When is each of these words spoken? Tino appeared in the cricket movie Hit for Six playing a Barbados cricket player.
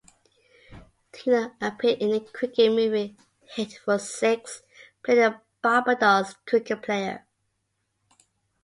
Tino 1.11 1.53
appeared 1.61 1.99
in 1.99 2.09
the 2.09 2.21
cricket 2.21 2.71
movie 2.71 3.15
Hit 3.43 3.73
for 3.73 3.99
Six 3.99 4.63
playing 5.03 5.21
a 5.23 5.41
Barbados 5.61 6.33
cricket 6.47 6.81
player. 6.81 7.27